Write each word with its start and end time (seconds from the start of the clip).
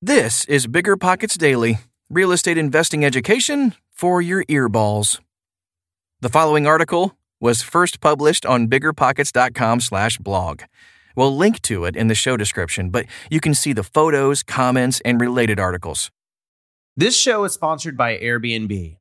This 0.00 0.44
is 0.44 0.68
Bigger 0.68 0.96
Pockets 0.96 1.36
Daily, 1.36 1.78
real 2.08 2.30
estate 2.30 2.56
investing 2.56 3.04
education 3.04 3.74
for 3.90 4.22
your 4.22 4.44
earballs. 4.44 5.18
The 6.20 6.28
following 6.28 6.68
article 6.68 7.16
was 7.40 7.62
first 7.62 8.00
published 8.00 8.46
on 8.46 8.68
biggerpockets.com/blog. 8.68 10.62
We'll 11.16 11.36
link 11.36 11.60
to 11.62 11.84
it 11.84 11.96
in 11.96 12.06
the 12.06 12.14
show 12.14 12.36
description, 12.36 12.90
but 12.90 13.06
you 13.28 13.40
can 13.40 13.54
see 13.54 13.72
the 13.72 13.82
photos, 13.82 14.44
comments, 14.44 15.02
and 15.04 15.20
related 15.20 15.58
articles. 15.58 16.12
This 16.96 17.16
show 17.16 17.42
is 17.42 17.54
sponsored 17.54 17.96
by 17.96 18.18
Airbnb. 18.18 18.98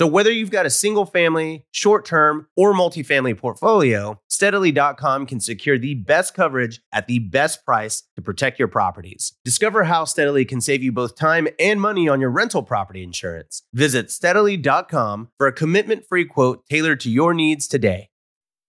So 0.00 0.06
whether 0.06 0.32
you've 0.32 0.50
got 0.50 0.64
a 0.64 0.70
single 0.70 1.04
family, 1.04 1.66
short 1.72 2.06
term, 2.06 2.46
or 2.56 2.72
multifamily 2.72 3.36
portfolio, 3.36 4.18
steadily.com 4.30 5.26
can 5.26 5.40
secure 5.40 5.76
the 5.76 5.92
best 5.92 6.32
coverage 6.32 6.80
at 6.90 7.06
the 7.06 7.18
best 7.18 7.66
price 7.66 8.04
to 8.16 8.22
protect 8.22 8.58
your 8.58 8.68
properties. 8.68 9.34
Discover 9.44 9.84
how 9.84 10.06
Steadily 10.06 10.46
can 10.46 10.62
save 10.62 10.82
you 10.82 10.90
both 10.90 11.16
time 11.16 11.48
and 11.58 11.82
money 11.82 12.08
on 12.08 12.18
your 12.18 12.30
rental 12.30 12.62
property 12.62 13.02
insurance. 13.02 13.62
Visit 13.74 14.10
steadily.com 14.10 15.32
for 15.36 15.46
a 15.46 15.52
commitment 15.52 16.06
free 16.08 16.24
quote 16.24 16.64
tailored 16.70 17.00
to 17.00 17.10
your 17.10 17.34
needs 17.34 17.68
today. 17.68 18.08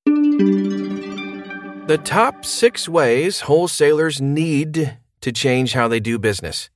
The 0.04 2.02
top 2.04 2.44
six 2.44 2.90
ways 2.90 3.40
wholesalers 3.40 4.20
need 4.20 4.98
to 5.22 5.32
change 5.32 5.72
how 5.72 5.88
they 5.88 6.02
do 6.02 6.20
business, 6.20 6.70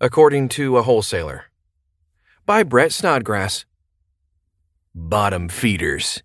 according 0.00 0.48
to 0.48 0.78
a 0.78 0.82
wholesaler. 0.82 1.44
By 2.44 2.64
Brett 2.64 2.90
Snodgrass. 2.90 3.64
Bottom 4.92 5.48
feeders, 5.48 6.24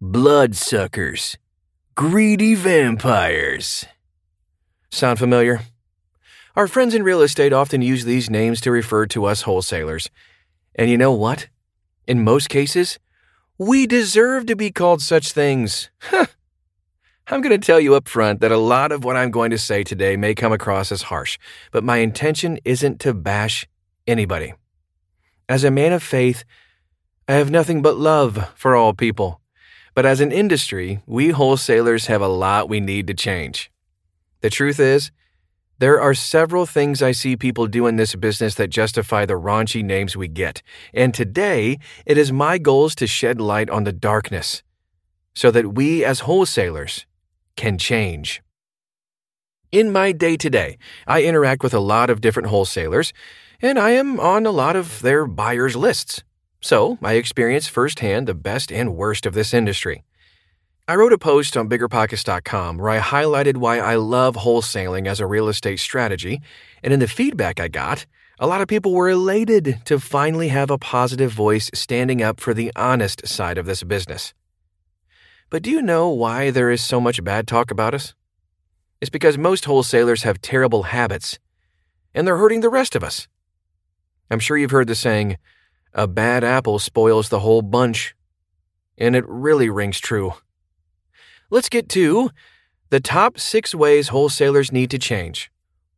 bloodsuckers, 0.00 1.38
greedy 1.94 2.56
vampires. 2.56 3.84
Sound 4.90 5.20
familiar? 5.20 5.60
Our 6.56 6.66
friends 6.66 6.96
in 6.96 7.04
real 7.04 7.22
estate 7.22 7.52
often 7.52 7.80
use 7.80 8.04
these 8.04 8.28
names 8.28 8.60
to 8.62 8.72
refer 8.72 9.06
to 9.06 9.24
us 9.24 9.42
wholesalers. 9.42 10.10
And 10.74 10.90
you 10.90 10.98
know 10.98 11.12
what? 11.12 11.46
In 12.08 12.24
most 12.24 12.48
cases, 12.48 12.98
we 13.56 13.86
deserve 13.86 14.46
to 14.46 14.56
be 14.56 14.72
called 14.72 15.00
such 15.00 15.30
things. 15.30 15.90
I'm 17.28 17.40
going 17.40 17.58
to 17.58 17.64
tell 17.64 17.78
you 17.78 17.94
up 17.94 18.08
front 18.08 18.40
that 18.40 18.50
a 18.50 18.56
lot 18.56 18.90
of 18.90 19.04
what 19.04 19.14
I'm 19.14 19.30
going 19.30 19.52
to 19.52 19.58
say 19.58 19.84
today 19.84 20.16
may 20.16 20.34
come 20.34 20.52
across 20.52 20.90
as 20.90 21.02
harsh, 21.02 21.38
but 21.70 21.84
my 21.84 21.98
intention 21.98 22.58
isn't 22.64 22.98
to 23.02 23.14
bash 23.14 23.64
anybody. 24.08 24.54
As 25.48 25.64
a 25.64 25.70
man 25.70 25.92
of 25.92 26.02
faith, 26.02 26.44
I 27.28 27.34
have 27.34 27.50
nothing 27.50 27.82
but 27.82 27.96
love 27.96 28.50
for 28.54 28.74
all 28.74 28.94
people. 28.94 29.40
But 29.94 30.06
as 30.06 30.20
an 30.20 30.32
industry, 30.32 31.02
we 31.06 31.30
wholesalers 31.30 32.06
have 32.06 32.22
a 32.22 32.28
lot 32.28 32.68
we 32.68 32.80
need 32.80 33.06
to 33.08 33.14
change. 33.14 33.70
The 34.40 34.50
truth 34.50 34.80
is, 34.80 35.10
there 35.78 36.00
are 36.00 36.14
several 36.14 36.64
things 36.64 37.02
I 37.02 37.12
see 37.12 37.36
people 37.36 37.66
do 37.66 37.86
in 37.86 37.96
this 37.96 38.14
business 38.14 38.54
that 38.54 38.70
justify 38.70 39.26
the 39.26 39.34
raunchy 39.34 39.82
names 39.82 40.16
we 40.16 40.28
get. 40.28 40.62
And 40.94 41.12
today, 41.12 41.78
it 42.06 42.16
is 42.16 42.32
my 42.32 42.58
goals 42.58 42.94
to 42.96 43.06
shed 43.06 43.40
light 43.40 43.68
on 43.68 43.84
the 43.84 43.92
darkness 43.92 44.62
so 45.34 45.50
that 45.50 45.74
we 45.74 46.04
as 46.04 46.20
wholesalers 46.20 47.06
can 47.56 47.78
change. 47.78 48.42
In 49.72 49.90
my 49.90 50.12
day 50.12 50.36
to 50.36 50.50
day, 50.50 50.78
I 51.06 51.22
interact 51.24 51.62
with 51.62 51.74
a 51.74 51.80
lot 51.80 52.10
of 52.10 52.20
different 52.20 52.48
wholesalers, 52.48 53.12
and 53.62 53.78
I 53.78 53.90
am 53.90 54.18
on 54.18 54.44
a 54.44 54.50
lot 54.50 54.74
of 54.74 55.00
their 55.02 55.24
buyers' 55.24 55.76
lists. 55.76 56.24
So 56.60 56.98
I 57.00 57.14
experience 57.14 57.68
firsthand 57.68 58.26
the 58.26 58.34
best 58.34 58.72
and 58.72 58.96
worst 58.96 59.24
of 59.24 59.34
this 59.34 59.54
industry. 59.54 60.02
I 60.88 60.96
wrote 60.96 61.12
a 61.12 61.18
post 61.18 61.56
on 61.56 61.68
biggerpockets.com 61.68 62.78
where 62.78 62.90
I 62.90 62.98
highlighted 62.98 63.56
why 63.56 63.78
I 63.78 63.94
love 63.94 64.34
wholesaling 64.34 65.06
as 65.06 65.20
a 65.20 65.26
real 65.26 65.48
estate 65.48 65.78
strategy, 65.78 66.40
and 66.82 66.92
in 66.92 66.98
the 66.98 67.06
feedback 67.06 67.60
I 67.60 67.68
got, 67.68 68.04
a 68.40 68.48
lot 68.48 68.60
of 68.60 68.66
people 68.66 68.92
were 68.92 69.10
elated 69.10 69.80
to 69.84 70.00
finally 70.00 70.48
have 70.48 70.70
a 70.70 70.78
positive 70.78 71.30
voice 71.30 71.70
standing 71.72 72.20
up 72.20 72.40
for 72.40 72.52
the 72.52 72.72
honest 72.74 73.28
side 73.28 73.58
of 73.58 73.66
this 73.66 73.84
business. 73.84 74.34
But 75.50 75.62
do 75.62 75.70
you 75.70 75.80
know 75.80 76.08
why 76.08 76.50
there 76.50 76.70
is 76.70 76.82
so 76.82 77.00
much 77.00 77.22
bad 77.22 77.46
talk 77.46 77.70
about 77.70 77.94
us? 77.94 78.14
It's 79.00 79.10
because 79.10 79.38
most 79.38 79.66
wholesalers 79.66 80.24
have 80.24 80.40
terrible 80.40 80.84
habits, 80.84 81.38
and 82.12 82.26
they're 82.26 82.38
hurting 82.38 82.60
the 82.60 82.70
rest 82.70 82.96
of 82.96 83.04
us. 83.04 83.28
I'm 84.32 84.40
sure 84.40 84.56
you've 84.56 84.70
heard 84.70 84.86
the 84.88 84.94
saying, 84.94 85.36
a 85.92 86.06
bad 86.06 86.42
apple 86.42 86.78
spoils 86.78 87.28
the 87.28 87.40
whole 87.40 87.60
bunch. 87.60 88.14
And 88.96 89.14
it 89.14 89.28
really 89.28 89.68
rings 89.68 90.00
true. 90.00 90.32
Let's 91.50 91.68
get 91.68 91.90
to 91.90 92.30
the 92.88 92.98
top 92.98 93.38
six 93.38 93.74
ways 93.74 94.08
wholesalers 94.08 94.72
need 94.72 94.90
to 94.92 94.98
change 94.98 95.50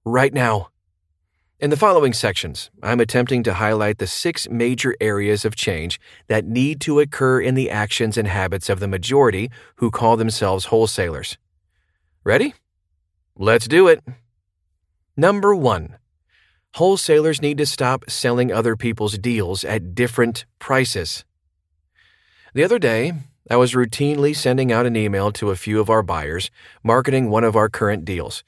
right 0.04 0.34
now. 0.34 0.70
In 1.60 1.70
the 1.70 1.76
following 1.76 2.12
sections, 2.12 2.72
I'm 2.82 2.98
attempting 2.98 3.44
to 3.44 3.54
highlight 3.54 3.98
the 3.98 4.08
six 4.08 4.48
major 4.50 4.96
areas 5.00 5.44
of 5.44 5.54
change 5.54 6.00
that 6.26 6.44
need 6.44 6.80
to 6.80 6.98
occur 6.98 7.40
in 7.40 7.54
the 7.54 7.70
actions 7.70 8.18
and 8.18 8.26
habits 8.26 8.68
of 8.68 8.80
the 8.80 8.88
majority 8.88 9.48
who 9.76 9.92
call 9.92 10.16
themselves 10.16 10.64
wholesalers. 10.66 11.38
Ready? 12.24 12.54
Let's 13.36 13.68
do 13.68 13.86
it. 13.86 14.02
Number 15.16 15.54
one, 15.54 15.98
wholesalers 16.74 17.40
need 17.40 17.56
to 17.56 17.66
stop 17.66 18.10
selling 18.10 18.50
other 18.50 18.74
people's 18.74 19.16
deals 19.16 19.62
at 19.62 19.94
different 19.94 20.44
prices. 20.58 21.24
The 22.52 22.64
other 22.64 22.80
day, 22.80 23.12
I 23.48 23.54
was 23.56 23.74
routinely 23.74 24.34
sending 24.34 24.72
out 24.72 24.84
an 24.84 24.96
email 24.96 25.30
to 25.32 25.50
a 25.50 25.56
few 25.56 25.78
of 25.78 25.88
our 25.88 26.02
buyers 26.02 26.50
marketing 26.82 27.30
one 27.30 27.44
of 27.44 27.54
our 27.54 27.68
current 27.68 28.04
deals. 28.04 28.42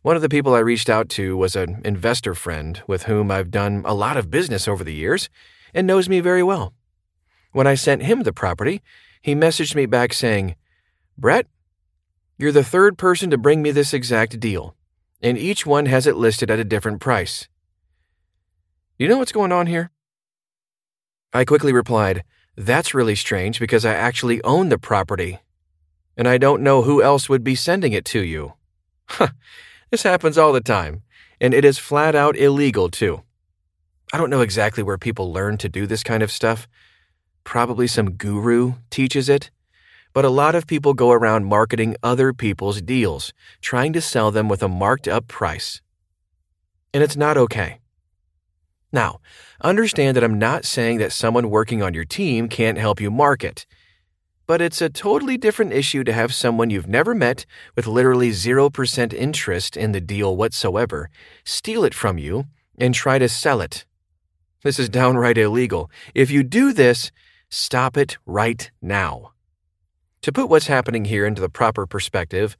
One 0.00 0.16
of 0.16 0.22
the 0.22 0.30
people 0.30 0.54
I 0.54 0.60
reached 0.60 0.88
out 0.88 1.10
to 1.10 1.36
was 1.36 1.54
an 1.54 1.82
investor 1.84 2.34
friend 2.34 2.80
with 2.86 3.02
whom 3.02 3.30
I've 3.30 3.50
done 3.50 3.82
a 3.84 3.92
lot 3.92 4.16
of 4.16 4.30
business 4.30 4.66
over 4.66 4.82
the 4.82 4.94
years 4.94 5.28
and 5.74 5.86
knows 5.86 6.08
me 6.08 6.20
very 6.20 6.42
well. 6.42 6.72
When 7.52 7.66
I 7.66 7.74
sent 7.74 8.04
him 8.04 8.22
the 8.22 8.32
property, 8.32 8.80
he 9.20 9.34
messaged 9.34 9.74
me 9.74 9.84
back 9.84 10.14
saying, 10.14 10.56
Brett, 11.18 11.46
you're 12.38 12.52
the 12.52 12.64
third 12.64 12.96
person 12.96 13.28
to 13.30 13.36
bring 13.36 13.60
me 13.60 13.70
this 13.70 13.92
exact 13.92 14.40
deal, 14.40 14.74
and 15.20 15.36
each 15.36 15.66
one 15.66 15.86
has 15.86 16.06
it 16.06 16.16
listed 16.16 16.50
at 16.50 16.58
a 16.58 16.64
different 16.64 17.00
price. 17.00 17.48
Do 18.98 19.04
you 19.04 19.10
know 19.10 19.18
what's 19.18 19.32
going 19.32 19.52
on 19.52 19.66
here? 19.66 19.90
I 21.32 21.44
quickly 21.44 21.72
replied, 21.72 22.24
That's 22.56 22.94
really 22.94 23.14
strange 23.14 23.60
because 23.60 23.84
I 23.84 23.92
actually 23.92 24.42
own 24.42 24.70
the 24.70 24.78
property, 24.78 25.40
and 26.16 26.26
I 26.26 26.38
don't 26.38 26.62
know 26.62 26.82
who 26.82 27.02
else 27.02 27.28
would 27.28 27.44
be 27.44 27.54
sending 27.54 27.92
it 27.92 28.06
to 28.06 28.20
you. 28.20 28.54
This 29.90 30.02
happens 30.02 30.36
all 30.36 30.52
the 30.52 30.60
time, 30.60 31.02
and 31.40 31.54
it 31.54 31.64
is 31.64 31.78
flat 31.78 32.14
out 32.16 32.36
illegal, 32.36 32.90
too. 32.90 33.22
I 34.12 34.18
don't 34.18 34.30
know 34.30 34.40
exactly 34.40 34.82
where 34.82 34.98
people 34.98 35.32
learn 35.32 35.58
to 35.58 35.68
do 35.68 35.86
this 35.86 36.02
kind 36.02 36.22
of 36.22 36.32
stuff. 36.32 36.66
Probably 37.44 37.86
some 37.86 38.12
guru 38.12 38.74
teaches 38.90 39.28
it. 39.28 39.50
But 40.12 40.24
a 40.24 40.30
lot 40.30 40.54
of 40.54 40.66
people 40.66 40.94
go 40.94 41.12
around 41.12 41.44
marketing 41.44 41.96
other 42.02 42.32
people's 42.32 42.82
deals, 42.82 43.32
trying 43.60 43.92
to 43.92 44.00
sell 44.00 44.30
them 44.30 44.48
with 44.48 44.62
a 44.62 44.68
marked 44.68 45.06
up 45.06 45.28
price. 45.28 45.82
And 46.92 47.02
it's 47.02 47.16
not 47.16 47.36
okay. 47.36 47.80
Now, 48.96 49.20
understand 49.60 50.16
that 50.16 50.24
I'm 50.24 50.38
not 50.38 50.64
saying 50.64 51.00
that 51.00 51.12
someone 51.12 51.50
working 51.50 51.82
on 51.82 51.92
your 51.92 52.06
team 52.06 52.48
can't 52.48 52.78
help 52.78 52.98
you 52.98 53.10
market. 53.10 53.66
But 54.46 54.62
it's 54.62 54.80
a 54.80 54.88
totally 54.88 55.36
different 55.36 55.74
issue 55.74 56.02
to 56.04 56.14
have 56.14 56.32
someone 56.32 56.70
you've 56.70 56.88
never 56.88 57.14
met 57.14 57.44
with 57.74 57.86
literally 57.86 58.30
0% 58.30 59.12
interest 59.12 59.76
in 59.76 59.92
the 59.92 60.00
deal 60.00 60.34
whatsoever 60.34 61.10
steal 61.44 61.84
it 61.84 61.92
from 61.92 62.16
you 62.16 62.46
and 62.78 62.94
try 62.94 63.18
to 63.18 63.28
sell 63.28 63.60
it. 63.60 63.84
This 64.62 64.78
is 64.78 64.88
downright 64.88 65.36
illegal. 65.36 65.90
If 66.14 66.30
you 66.30 66.42
do 66.42 66.72
this, 66.72 67.12
stop 67.50 67.98
it 67.98 68.16
right 68.24 68.70
now. 68.80 69.32
To 70.22 70.32
put 70.32 70.48
what's 70.48 70.68
happening 70.68 71.04
here 71.04 71.26
into 71.26 71.42
the 71.42 71.50
proper 71.50 71.86
perspective, 71.86 72.56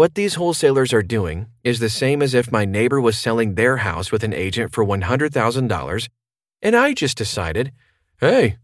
what 0.00 0.14
these 0.14 0.36
wholesalers 0.36 0.94
are 0.94 1.02
doing 1.02 1.48
is 1.62 1.78
the 1.78 1.90
same 1.90 2.22
as 2.22 2.32
if 2.32 2.50
my 2.50 2.64
neighbor 2.64 2.98
was 2.98 3.18
selling 3.18 3.54
their 3.54 3.76
house 3.76 4.10
with 4.10 4.24
an 4.24 4.32
agent 4.32 4.72
for 4.72 4.82
$100,000 4.82 6.08
and 6.62 6.74
I 6.74 6.94
just 6.94 7.18
decided, 7.18 7.70
hey, 8.18 8.56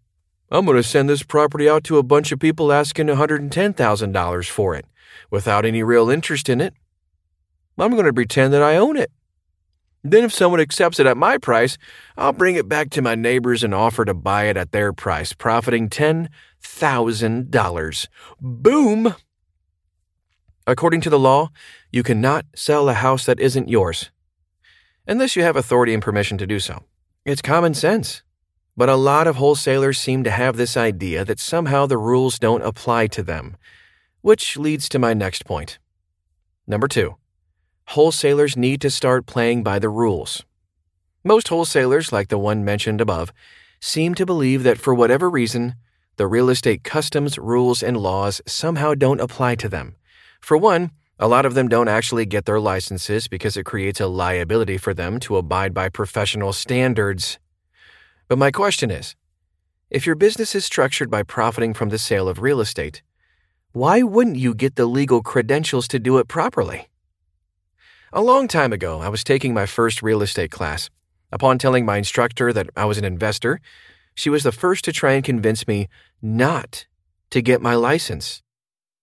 I'm 0.50 0.64
going 0.64 0.78
to 0.78 0.82
send 0.82 1.10
this 1.10 1.22
property 1.22 1.68
out 1.68 1.84
to 1.84 1.98
a 1.98 2.02
bunch 2.02 2.32
of 2.32 2.38
people 2.38 2.72
asking 2.72 3.08
$110,000 3.08 4.48
for 4.48 4.74
it 4.74 4.86
without 5.30 5.66
any 5.66 5.82
real 5.82 6.08
interest 6.08 6.48
in 6.48 6.62
it. 6.62 6.72
I'm 7.76 7.92
going 7.92 8.06
to 8.06 8.14
pretend 8.14 8.54
that 8.54 8.62
I 8.62 8.78
own 8.78 8.96
it. 8.96 9.12
Then, 10.02 10.24
if 10.24 10.32
someone 10.32 10.60
accepts 10.60 10.98
it 11.00 11.06
at 11.06 11.18
my 11.18 11.36
price, 11.36 11.76
I'll 12.16 12.32
bring 12.32 12.56
it 12.56 12.66
back 12.66 12.88
to 12.90 13.02
my 13.02 13.14
neighbors 13.14 13.62
and 13.62 13.74
offer 13.74 14.06
to 14.06 14.14
buy 14.14 14.44
it 14.44 14.56
at 14.56 14.72
their 14.72 14.94
price, 14.94 15.34
profiting 15.34 15.90
$10,000. 15.90 18.08
Boom! 18.40 19.14
According 20.66 21.00
to 21.02 21.10
the 21.10 21.18
law, 21.18 21.50
you 21.92 22.02
cannot 22.02 22.44
sell 22.56 22.88
a 22.88 22.94
house 22.94 23.24
that 23.26 23.38
isn't 23.38 23.68
yours, 23.68 24.10
unless 25.06 25.36
you 25.36 25.42
have 25.42 25.54
authority 25.54 25.94
and 25.94 26.02
permission 26.02 26.38
to 26.38 26.46
do 26.46 26.58
so. 26.58 26.82
It's 27.24 27.40
common 27.40 27.74
sense. 27.74 28.22
But 28.76 28.88
a 28.88 28.96
lot 28.96 29.26
of 29.26 29.36
wholesalers 29.36 29.98
seem 29.98 30.22
to 30.24 30.30
have 30.30 30.56
this 30.56 30.76
idea 30.76 31.24
that 31.24 31.40
somehow 31.40 31.86
the 31.86 31.96
rules 31.96 32.38
don't 32.38 32.62
apply 32.62 33.06
to 33.08 33.22
them, 33.22 33.56
which 34.20 34.56
leads 34.56 34.88
to 34.90 34.98
my 34.98 35.14
next 35.14 35.46
point. 35.46 35.78
Number 36.66 36.88
two, 36.88 37.16
wholesalers 37.86 38.56
need 38.56 38.80
to 38.82 38.90
start 38.90 39.24
playing 39.24 39.62
by 39.62 39.78
the 39.78 39.88
rules. 39.88 40.44
Most 41.24 41.48
wholesalers, 41.48 42.12
like 42.12 42.28
the 42.28 42.38
one 42.38 42.64
mentioned 42.64 43.00
above, 43.00 43.32
seem 43.80 44.14
to 44.16 44.26
believe 44.26 44.62
that 44.64 44.78
for 44.78 44.92
whatever 44.94 45.30
reason, 45.30 45.76
the 46.16 46.26
real 46.26 46.50
estate 46.50 46.84
customs, 46.84 47.38
rules, 47.38 47.82
and 47.82 47.96
laws 47.96 48.42
somehow 48.46 48.94
don't 48.94 49.20
apply 49.20 49.54
to 49.54 49.68
them. 49.68 49.94
For 50.40 50.56
one, 50.56 50.90
a 51.18 51.28
lot 51.28 51.46
of 51.46 51.54
them 51.54 51.68
don't 51.68 51.88
actually 51.88 52.26
get 52.26 52.44
their 52.44 52.60
licenses 52.60 53.28
because 53.28 53.56
it 53.56 53.64
creates 53.64 54.00
a 54.00 54.06
liability 54.06 54.78
for 54.78 54.94
them 54.94 55.18
to 55.20 55.36
abide 55.36 55.72
by 55.72 55.88
professional 55.88 56.52
standards 56.52 57.38
but 58.28 58.38
my 58.38 58.50
question 58.50 58.90
is 58.90 59.14
if 59.88 60.04
your 60.04 60.16
business 60.16 60.54
is 60.54 60.64
structured 60.64 61.10
by 61.10 61.22
profiting 61.22 61.74
from 61.74 61.90
the 61.90 61.98
sale 61.98 62.28
of 62.28 62.40
real 62.40 62.60
estate, 62.60 63.02
why 63.72 64.02
wouldn't 64.02 64.36
you 64.36 64.54
get 64.54 64.74
the 64.74 64.86
legal 64.86 65.22
credentials 65.22 65.86
to 65.88 66.00
do 66.00 66.18
it 66.18 66.26
properly? 66.26 66.88
A 68.12 68.22
long 68.22 68.48
time 68.48 68.72
ago, 68.72 69.00
I 69.00 69.08
was 69.08 69.22
taking 69.22 69.54
my 69.54 69.66
first 69.66 70.02
real 70.02 70.22
estate 70.22 70.50
class. 70.50 70.90
Upon 71.30 71.58
telling 71.58 71.84
my 71.84 71.98
instructor 71.98 72.52
that 72.52 72.70
I 72.76 72.84
was 72.84 72.98
an 72.98 73.04
investor, 73.04 73.60
she 74.14 74.30
was 74.30 74.42
the 74.42 74.52
first 74.52 74.84
to 74.86 74.92
try 74.92 75.12
and 75.12 75.24
convince 75.24 75.68
me 75.68 75.88
not 76.22 76.86
to 77.30 77.42
get 77.42 77.60
my 77.60 77.74
license. 77.74 78.42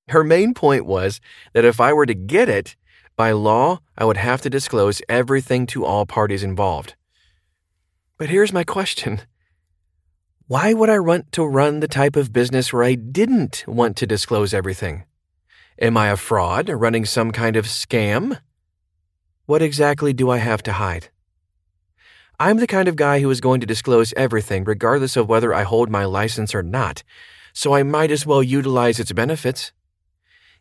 Her 0.09 0.23
main 0.23 0.53
point 0.53 0.85
was 0.85 1.21
that 1.53 1.65
if 1.65 1.79
I 1.79 1.94
were 1.94 2.05
to 2.05 2.13
get 2.13 2.50
it, 2.50 2.75
by 3.15 3.31
law, 3.31 3.79
I 3.97 4.05
would 4.05 4.17
have 4.17 4.41
to 4.41 4.50
disclose 4.50 5.01
everything 5.07 5.67
to 5.67 5.85
all 5.85 6.05
parties 6.05 6.44
involved. 6.44 6.95
But 8.17 8.29
here's 8.29 8.53
my 8.53 8.63
question 8.63 9.21
Why 10.47 10.73
would 10.73 10.89
I 10.89 11.00
want 11.00 11.31
to 11.33 11.45
run 11.45 11.79
the 11.79 11.88
type 11.88 12.15
of 12.15 12.33
business 12.33 12.73
where 12.73 12.83
I 12.83 12.95
didn't 12.95 13.63
want 13.67 13.97
to 13.97 14.07
disclose 14.07 14.53
everything? 14.53 15.05
Am 15.79 15.97
I 15.97 16.09
a 16.09 16.17
fraud 16.17 16.69
running 16.69 17.05
some 17.05 17.31
kind 17.31 17.55
of 17.55 17.65
scam? 17.65 18.39
What 19.45 19.61
exactly 19.61 20.13
do 20.13 20.29
I 20.29 20.38
have 20.38 20.63
to 20.63 20.73
hide? 20.73 21.09
I'm 22.39 22.57
the 22.57 22.67
kind 22.67 22.88
of 22.88 22.95
guy 22.95 23.19
who 23.19 23.29
is 23.29 23.41
going 23.41 23.61
to 23.61 23.67
disclose 23.67 24.13
everything 24.17 24.63
regardless 24.63 25.15
of 25.15 25.29
whether 25.29 25.53
I 25.53 25.63
hold 25.63 25.89
my 25.89 26.05
license 26.05 26.55
or 26.55 26.63
not, 26.63 27.03
so 27.53 27.73
I 27.73 27.83
might 27.83 28.11
as 28.11 28.25
well 28.25 28.41
utilize 28.41 29.00
its 29.00 29.11
benefits. 29.11 29.72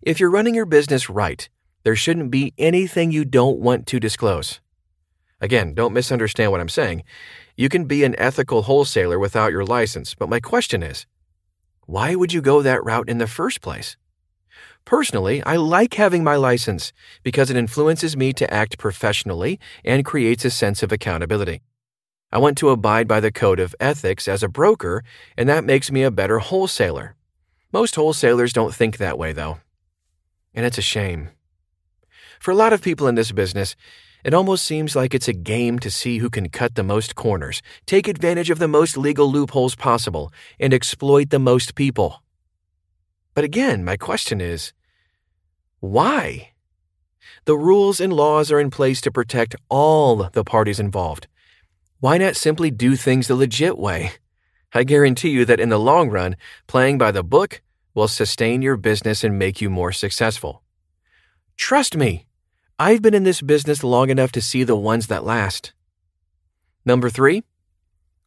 If 0.02 0.18
you're 0.18 0.30
running 0.30 0.56
your 0.56 0.66
business 0.66 1.09
right, 1.09 1.49
there 1.85 1.94
shouldn't 1.94 2.32
be 2.32 2.54
anything 2.59 3.12
you 3.12 3.25
don't 3.25 3.61
want 3.61 3.87
to 3.87 4.00
disclose. 4.00 4.61
Again, 5.40 5.75
don't 5.75 5.92
misunderstand 5.92 6.50
what 6.50 6.61
I'm 6.61 6.68
saying. 6.68 7.04
You 7.56 7.68
can 7.68 7.85
be 7.85 8.02
an 8.02 8.18
ethical 8.18 8.62
wholesaler 8.62 9.16
without 9.21 9.52
your 9.52 9.64
license, 9.64 10.16
but 10.16 10.28
my 10.28 10.40
question 10.40 10.82
is 10.82 11.06
why 11.87 12.16
would 12.16 12.32
you 12.32 12.40
go 12.40 12.62
that 12.62 12.85
route 12.85 13.09
in 13.09 13.18
the 13.18 13.28
first 13.28 13.61
place? 13.61 13.97
Personally, 14.85 15.40
I 15.44 15.54
like 15.54 15.94
having 15.94 16.25
my 16.25 16.35
license 16.35 16.92
because 17.23 17.49
it 17.49 17.56
influences 17.56 18.16
me 18.16 18.32
to 18.32 18.52
act 18.52 18.78
professionally 18.78 19.61
and 19.85 20.04
creates 20.04 20.44
a 20.44 20.50
sense 20.50 20.82
of 20.82 20.90
accountability. 20.90 21.62
I 22.32 22.38
want 22.38 22.59
to 22.59 22.71
abide 22.71 23.06
by 23.06 23.21
the 23.21 23.30
code 23.30 23.61
of 23.61 23.76
ethics 23.78 24.26
as 24.26 24.42
a 24.42 24.49
broker, 24.49 25.04
and 25.37 25.49
that 25.49 25.64
makes 25.64 25.92
me 25.92 26.02
a 26.02 26.11
better 26.11 26.40
wholesaler. 26.40 27.14
Most 27.73 27.94
wholesalers 27.94 28.52
don't 28.52 28.75
think 28.75 28.97
that 28.97 29.16
way, 29.16 29.32
though. 29.32 29.59
And 30.54 30.66
it's 30.66 30.78
a 30.78 30.82
shame. 30.82 31.30
For 32.40 32.50
a 32.50 32.56
lot 32.56 32.73
of 32.73 32.82
people 32.82 33.06
in 33.09 33.14
this 33.14 33.32
business, 33.32 33.76
it 34.25 34.35
almost 34.35 34.64
seems 34.64 34.94
like 34.94 35.14
it's 35.14 35.28
a 35.28 35.32
game 35.32 35.78
to 35.80 35.90
see 35.90 36.18
who 36.18 36.30
can 36.30 36.49
cut 36.49 36.75
the 36.75 36.85
most 36.85 37.14
corners, 37.16 37.62
take 37.87 38.06
advantage 38.06 38.50
of 38.50 38.59
the 38.59 38.68
most 38.68 38.97
legal 38.97 39.30
loopholes 39.30 39.75
possible, 39.75 40.32
and 40.61 40.73
exploit 40.73 41.30
the 41.30 41.38
most 41.38 41.75
people. 41.75 42.23
But 43.35 43.44
again, 43.44 43.85
my 43.85 43.97
question 43.97 44.40
is 44.40 44.73
why? 45.80 46.50
The 47.47 47.56
rules 47.56 48.00
and 48.00 48.12
laws 48.12 48.52
are 48.52 48.61
in 48.61 48.71
place 48.71 49.00
to 49.00 49.11
protect 49.11 49.56
all 49.68 50.28
the 50.32 50.44
parties 50.44 50.78
involved. 50.78 51.26
Why 51.99 52.18
not 52.18 52.37
simply 52.37 52.71
do 52.71 52.94
things 52.94 53.26
the 53.26 53.35
legit 53.35 53.78
way? 53.78 54.12
I 54.73 54.85
guarantee 54.85 55.30
you 55.30 55.44
that 55.47 55.61
in 55.61 55.68
the 55.68 55.78
long 55.78 56.11
run, 56.11 56.37
playing 56.66 56.99
by 56.99 57.11
the 57.11 57.25
book 57.25 57.61
will 57.94 58.08
sustain 58.08 58.62
your 58.62 58.76
business 58.76 59.22
and 59.25 59.38
make 59.38 59.61
you 59.61 59.68
more 59.68 59.92
successful. 59.92 60.62
Trust 61.56 61.96
me, 61.96 62.26
I've 62.78 63.02
been 63.02 63.14
in 63.14 63.25
this 63.25 63.42
business 63.42 63.84
long 63.84 64.11
enough 64.11 64.32
to 64.32 64.40
see 64.40 64.64
the 64.64 64.76
ones 64.76 65.06
that 65.06 65.25
last. 65.25 65.72
Number 66.84 67.11
three, 67.11 67.44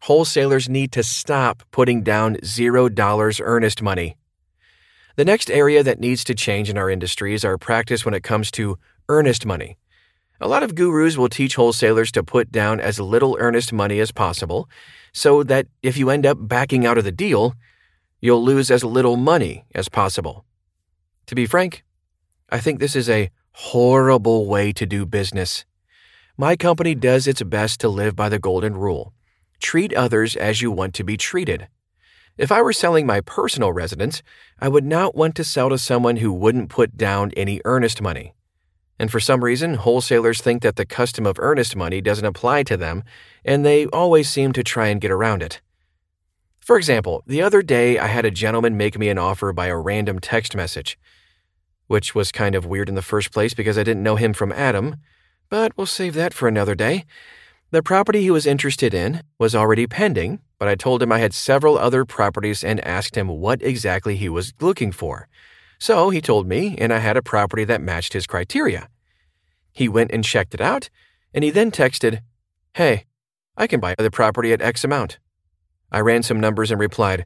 wholesalers 0.04 0.70
need 0.70 0.92
to 0.94 1.04
stop 1.04 1.64
putting 1.72 2.04
down 2.04 2.36
$0 2.38 3.42
earnest 3.44 3.82
money. 3.82 4.18
The 5.16 5.26
next 5.26 5.50
area 5.50 5.82
that 5.84 6.00
needs 6.00 6.24
to 6.26 6.36
change 6.36 6.70
in 6.70 6.78
our 6.78 6.90
industry 6.90 7.34
is 7.34 7.44
our 7.44 7.58
practice 7.58 8.06
when 8.06 8.14
it 8.14 8.24
comes 8.24 8.52
to 8.52 8.78
earnest 9.10 9.46
money. 9.46 9.78
A 10.42 10.48
lot 10.48 10.64
of 10.64 10.76
gurus 10.76 11.18
will 11.18 11.30
teach 11.30 11.56
wholesalers 11.56 12.12
to 12.12 12.24
put 12.24 12.52
down 12.52 12.82
as 12.82 13.00
little 13.00 13.38
earnest 13.40 13.72
money 13.72 14.00
as 14.00 14.12
possible 14.12 14.70
so 15.14 15.44
that 15.44 15.68
if 15.82 15.98
you 15.98 16.10
end 16.10 16.26
up 16.26 16.38
backing 16.40 16.86
out 16.86 16.98
of 16.98 17.06
the 17.06 17.12
deal, 17.12 17.56
you'll 18.26 18.44
lose 18.44 18.72
as 18.72 18.84
little 18.84 19.18
money 19.18 19.66
as 19.76 19.88
possible. 19.88 20.46
To 21.28 21.36
be 21.36 21.46
frank, 21.46 21.84
I 22.50 22.60
think 22.60 22.80
this 22.80 22.96
is 22.96 23.08
a 23.08 23.30
horrible 23.52 24.48
way 24.48 24.72
to 24.74 24.86
do 24.88 25.06
business. 25.06 25.64
My 26.36 26.56
company 26.56 26.96
does 26.96 27.28
its 27.28 27.44
best 27.44 27.80
to 27.82 27.88
live 27.88 28.16
by 28.16 28.30
the 28.30 28.40
golden 28.40 28.76
rule 28.76 29.14
treat 29.60 29.94
others 29.94 30.36
as 30.36 30.62
you 30.62 30.70
want 30.70 30.94
to 30.94 31.04
be 31.04 31.18
treated. 31.18 31.68
If 32.38 32.52
I 32.52 32.62
were 32.62 32.74
selling 32.74 33.06
my 33.06 33.22
personal 33.22 33.72
residence, 33.72 34.22
I 34.60 34.68
would 34.68 34.84
not 34.84 35.16
want 35.16 35.36
to 35.36 35.44
sell 35.44 35.70
to 35.70 35.78
someone 35.78 36.18
who 36.18 36.34
wouldn't 36.34 36.70
put 36.70 36.98
down 36.98 37.32
any 37.38 37.62
earnest 37.64 38.02
money. 38.02 38.34
And 39.00 39.10
for 39.10 39.20
some 39.20 39.44
reason, 39.44 39.76
wholesalers 39.76 40.42
think 40.42 40.62
that 40.64 40.76
the 40.76 40.86
custom 40.86 41.26
of 41.26 41.40
earnest 41.40 41.76
money 41.76 42.02
doesn't 42.02 42.26
apply 42.26 42.64
to 42.64 42.76
them, 42.76 43.04
and 43.46 43.66
they 43.66 43.86
always 43.88 44.30
seem 44.30 44.52
to 44.54 44.64
try 44.64 44.88
and 44.88 45.00
get 45.00 45.12
around 45.12 45.42
it. 45.42 45.62
For 46.66 46.78
example, 46.78 47.22
the 47.28 47.44
other 47.44 47.62
day 47.62 48.00
I 48.00 48.08
had 48.08 48.26
a 48.26 48.32
gentleman 48.32 48.76
make 48.76 48.98
me 48.98 49.10
an 49.10 49.20
offer 49.20 49.54
by 49.54 49.68
a 49.68 49.78
random 49.78 50.18
text 50.18 50.56
message, 50.56 50.98
which 51.86 52.16
was 52.16 52.32
kind 52.32 52.56
of 52.56 52.66
weird 52.66 52.90
in 52.90 52.96
the 52.96 53.04
first 53.04 53.32
place 53.32 53.54
because 53.54 53.78
I 53.78 53.84
didn't 53.84 54.02
know 54.02 54.16
him 54.16 54.34
from 54.34 54.52
Adam, 54.52 54.96
but 55.48 55.78
we'll 55.78 55.86
save 55.86 56.16
that 56.16 56.34
for 56.34 56.48
another 56.48 56.74
day. 56.74 57.06
The 57.70 57.84
property 57.84 58.24
he 58.24 58.32
was 58.32 58.48
interested 58.48 58.96
in 58.96 59.22
was 59.38 59.54
already 59.54 59.86
pending, 59.86 60.40
but 60.58 60.68
I 60.68 60.74
told 60.74 61.04
him 61.04 61.12
I 61.12 61.20
had 61.20 61.36
several 61.36 61.78
other 61.78 62.04
properties 62.04 62.64
and 62.64 62.84
asked 62.84 63.16
him 63.16 63.28
what 63.28 63.62
exactly 63.62 64.16
he 64.16 64.28
was 64.28 64.52
looking 64.60 64.92
for. 64.92 65.28
So 65.78 66.10
he 66.10 66.20
told 66.20 66.48
me, 66.48 66.76
and 66.80 66.92
I 66.92 66.98
had 66.98 67.16
a 67.16 67.22
property 67.22 67.66
that 67.66 67.80
matched 67.80 68.14
his 68.14 68.26
criteria. 68.26 68.90
He 69.72 69.88
went 69.88 70.10
and 70.12 70.24
checked 70.24 70.56
it 70.56 70.62
out, 70.62 70.90
and 71.32 71.44
he 71.44 71.52
then 71.52 71.70
texted, 71.70 72.22
Hey, 72.74 73.06
I 73.56 73.68
can 73.68 73.80
buy 73.80 73.94
the 74.00 74.10
property 74.10 74.52
at 74.52 74.64
X 74.64 74.84
amount. 74.84 75.20
I 75.92 76.00
ran 76.00 76.24
some 76.24 76.40
numbers 76.40 76.72
and 76.72 76.80
replied, 76.80 77.26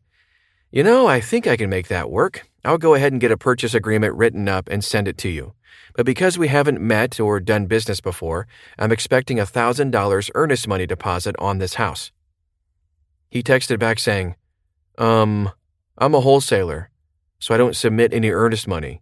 You 0.71 0.83
know, 0.83 1.07
I 1.07 1.21
think 1.21 1.47
I 1.47 1.57
can 1.57 1.69
make 1.69 1.87
that 1.87 2.11
work. 2.11 2.47
I'll 2.63 2.77
go 2.77 2.93
ahead 2.93 3.11
and 3.11 3.21
get 3.21 3.31
a 3.31 3.37
purchase 3.37 3.73
agreement 3.73 4.15
written 4.15 4.47
up 4.47 4.67
and 4.69 4.83
send 4.83 5.07
it 5.07 5.17
to 5.19 5.29
you. 5.29 5.53
But 5.95 6.05
because 6.05 6.37
we 6.37 6.47
haven't 6.47 6.81
met 6.81 7.19
or 7.19 7.39
done 7.39 7.65
business 7.65 8.01
before, 8.01 8.47
I'm 8.77 8.91
expecting 8.91 9.39
a 9.39 9.45
$1,000 9.45 10.31
earnest 10.35 10.67
money 10.67 10.85
deposit 10.85 11.35
on 11.39 11.57
this 11.57 11.75
house. 11.75 12.11
He 13.29 13.43
texted 13.43 13.79
back 13.79 13.99
saying, 13.99 14.35
Um, 14.97 15.51
I'm 15.97 16.15
a 16.15 16.21
wholesaler, 16.21 16.89
so 17.39 17.53
I 17.53 17.57
don't 17.57 17.75
submit 17.75 18.13
any 18.13 18.29
earnest 18.29 18.67
money. 18.67 19.01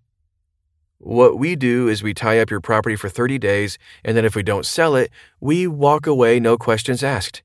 What 1.00 1.38
we 1.38 1.56
do 1.56 1.88
is 1.88 2.02
we 2.02 2.14
tie 2.14 2.40
up 2.40 2.50
your 2.50 2.62
property 2.62 2.96
for 2.96 3.10
30 3.10 3.38
days, 3.38 3.78
and 4.04 4.18
then 4.18 4.26
if 4.26 4.36
we 4.36 4.42
don't 4.42 4.66
sell 4.66 4.96
it, 4.96 5.12
we 5.40 5.68
walk 5.68 6.08
away 6.08 6.40
no 6.40 6.58
questions 6.58 7.04
asked, 7.04 7.44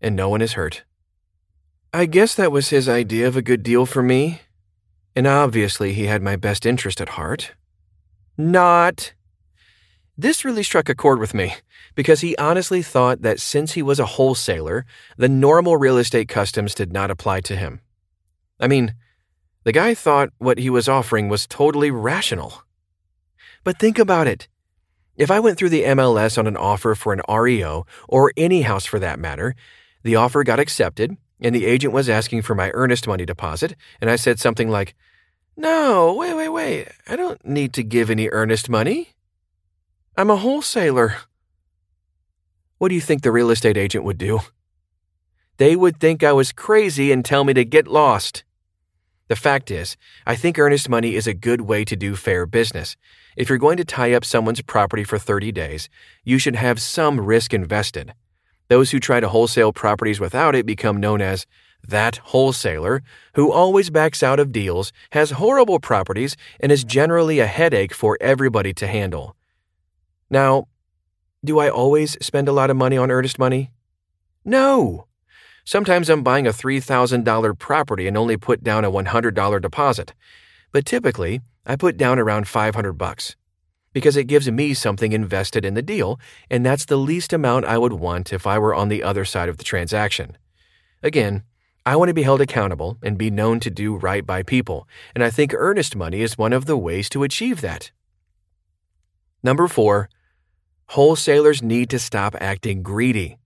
and 0.00 0.14
no 0.14 0.28
one 0.28 0.42
is 0.42 0.52
hurt. 0.52 0.84
I 1.92 2.06
guess 2.06 2.36
that 2.36 2.52
was 2.52 2.68
his 2.68 2.88
idea 2.88 3.26
of 3.26 3.36
a 3.36 3.42
good 3.42 3.64
deal 3.64 3.84
for 3.84 4.00
me, 4.00 4.42
and 5.16 5.26
obviously 5.26 5.92
he 5.92 6.06
had 6.06 6.22
my 6.22 6.36
best 6.36 6.64
interest 6.64 7.00
at 7.00 7.10
heart. 7.10 7.52
Not. 8.38 9.12
This 10.16 10.44
really 10.44 10.62
struck 10.62 10.88
a 10.88 10.94
chord 10.94 11.18
with 11.18 11.34
me 11.34 11.56
because 11.96 12.20
he 12.20 12.36
honestly 12.36 12.80
thought 12.80 13.22
that 13.22 13.40
since 13.40 13.72
he 13.72 13.82
was 13.82 13.98
a 13.98 14.06
wholesaler, 14.06 14.86
the 15.16 15.28
normal 15.28 15.76
real 15.78 15.98
estate 15.98 16.28
customs 16.28 16.76
did 16.76 16.92
not 16.92 17.10
apply 17.10 17.40
to 17.40 17.56
him. 17.56 17.80
I 18.60 18.68
mean, 18.68 18.94
the 19.64 19.72
guy 19.72 19.94
thought 19.94 20.30
what 20.38 20.58
he 20.58 20.70
was 20.70 20.88
offering 20.88 21.28
was 21.28 21.48
totally 21.48 21.90
rational. 21.90 22.62
But 23.64 23.80
think 23.80 23.98
about 23.98 24.28
it. 24.28 24.46
If 25.16 25.28
I 25.28 25.40
went 25.40 25.58
through 25.58 25.70
the 25.70 25.82
MLS 25.82 26.38
on 26.38 26.46
an 26.46 26.56
offer 26.56 26.94
for 26.94 27.12
an 27.12 27.22
REO, 27.28 27.84
or 28.08 28.32
any 28.36 28.62
house 28.62 28.86
for 28.86 29.00
that 29.00 29.18
matter, 29.18 29.56
the 30.04 30.16
offer 30.16 30.44
got 30.44 30.60
accepted, 30.60 31.16
and 31.40 31.54
the 31.54 31.66
agent 31.66 31.92
was 31.92 32.08
asking 32.08 32.42
for 32.42 32.54
my 32.54 32.70
earnest 32.74 33.06
money 33.06 33.24
deposit, 33.24 33.74
and 34.00 34.10
I 34.10 34.16
said 34.16 34.38
something 34.38 34.68
like, 34.68 34.94
no, 35.56 36.14
wait, 36.14 36.34
wait, 36.34 36.48
wait. 36.48 36.88
I 37.06 37.16
don't 37.16 37.44
need 37.44 37.72
to 37.74 37.82
give 37.82 38.10
any 38.10 38.28
earnest 38.30 38.68
money. 38.68 39.10
I'm 40.16 40.30
a 40.30 40.36
wholesaler. 40.36 41.16
What 42.78 42.88
do 42.88 42.94
you 42.94 43.00
think 43.00 43.22
the 43.22 43.32
real 43.32 43.50
estate 43.50 43.76
agent 43.76 44.04
would 44.04 44.18
do? 44.18 44.40
They 45.58 45.76
would 45.76 46.00
think 46.00 46.22
I 46.22 46.32
was 46.32 46.52
crazy 46.52 47.12
and 47.12 47.22
tell 47.22 47.44
me 47.44 47.52
to 47.52 47.64
get 47.64 47.86
lost. 47.86 48.44
The 49.28 49.36
fact 49.36 49.70
is, 49.70 49.96
I 50.26 50.34
think 50.34 50.58
earnest 50.58 50.88
money 50.88 51.14
is 51.14 51.26
a 51.26 51.34
good 51.34 51.60
way 51.60 51.84
to 51.84 51.94
do 51.94 52.16
fair 52.16 52.46
business. 52.46 52.96
If 53.36 53.48
you're 53.48 53.58
going 53.58 53.76
to 53.76 53.84
tie 53.84 54.12
up 54.12 54.24
someone's 54.24 54.62
property 54.62 55.04
for 55.04 55.18
30 55.18 55.52
days, 55.52 55.88
you 56.24 56.38
should 56.38 56.56
have 56.56 56.80
some 56.80 57.20
risk 57.20 57.54
invested. 57.54 58.14
Those 58.70 58.92
who 58.92 59.00
try 59.00 59.18
to 59.18 59.28
wholesale 59.28 59.72
properties 59.72 60.20
without 60.20 60.54
it 60.54 60.64
become 60.64 60.98
known 60.98 61.20
as 61.20 61.44
that 61.86 62.18
wholesaler, 62.18 63.02
who 63.34 63.50
always 63.50 63.90
backs 63.90 64.22
out 64.22 64.38
of 64.38 64.52
deals, 64.52 64.92
has 65.10 65.32
horrible 65.32 65.80
properties 65.80 66.36
and 66.60 66.70
is 66.70 66.84
generally 66.84 67.40
a 67.40 67.48
headache 67.48 67.92
for 67.92 68.16
everybody 68.20 68.72
to 68.74 68.86
handle. 68.86 69.34
Now, 70.30 70.68
do 71.44 71.58
I 71.58 71.68
always 71.68 72.16
spend 72.24 72.46
a 72.46 72.52
lot 72.52 72.70
of 72.70 72.76
money 72.76 72.96
on 72.96 73.10
earnest 73.10 73.40
money? 73.40 73.72
No. 74.44 75.06
Sometimes 75.64 76.08
I'm 76.08 76.22
buying 76.22 76.46
a 76.46 76.52
$3,000 76.52 77.58
property 77.58 78.06
and 78.06 78.16
only 78.16 78.36
put 78.36 78.62
down 78.62 78.84
a 78.84 78.90
$100 78.90 79.60
deposit. 79.60 80.14
But 80.70 80.86
typically, 80.86 81.40
I 81.66 81.74
put 81.74 81.96
down 81.96 82.20
around 82.20 82.46
500 82.46 82.92
bucks 82.92 83.34
because 83.92 84.16
it 84.16 84.24
gives 84.24 84.50
me 84.50 84.74
something 84.74 85.12
invested 85.12 85.64
in 85.64 85.74
the 85.74 85.82
deal, 85.82 86.18
and 86.48 86.64
that's 86.64 86.84
the 86.84 86.96
least 86.96 87.32
amount 87.32 87.64
I 87.64 87.78
would 87.78 87.92
want 87.94 88.32
if 88.32 88.46
I 88.46 88.58
were 88.58 88.74
on 88.74 88.88
the 88.88 89.02
other 89.02 89.24
side 89.24 89.48
of 89.48 89.58
the 89.58 89.64
transaction. 89.64 90.36
Again, 91.02 91.42
I 91.84 91.96
want 91.96 92.08
to 92.08 92.14
be 92.14 92.22
held 92.22 92.40
accountable 92.40 92.98
and 93.02 93.16
be 93.16 93.30
known 93.30 93.58
to 93.60 93.70
do 93.70 93.96
right 93.96 94.24
by 94.24 94.42
people, 94.42 94.86
and 95.14 95.24
I 95.24 95.30
think 95.30 95.54
earnest 95.54 95.96
money 95.96 96.20
is 96.20 96.38
one 96.38 96.52
of 96.52 96.66
the 96.66 96.76
ways 96.76 97.08
to 97.10 97.24
achieve 97.24 97.62
that. 97.62 97.90
Number 99.42 99.66
four, 99.66 100.08
wholesalers 100.86 101.62
need 101.62 101.90
to 101.90 101.98
stop 101.98 102.36
acting 102.40 102.82
greedy. 102.82 103.38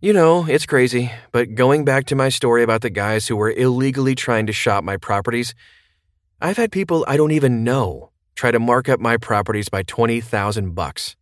You 0.00 0.12
know, 0.12 0.46
it's 0.46 0.66
crazy, 0.66 1.10
but 1.32 1.54
going 1.54 1.84
back 1.84 2.06
to 2.06 2.16
my 2.16 2.28
story 2.28 2.62
about 2.62 2.82
the 2.82 2.90
guys 2.90 3.28
who 3.28 3.36
were 3.36 3.52
illegally 3.52 4.14
trying 4.14 4.46
to 4.46 4.52
shop 4.52 4.84
my 4.84 4.96
properties, 4.96 5.54
I've 6.40 6.58
had 6.58 6.72
people 6.72 7.04
I 7.08 7.16
don't 7.16 7.30
even 7.30 7.64
know 7.64 8.10
try 8.34 8.50
to 8.50 8.58
mark 8.58 8.88
up 8.88 9.00
my 9.00 9.16
properties 9.16 9.68
by 9.68 9.82
20,000 9.82 10.74
bucks. 10.74 11.16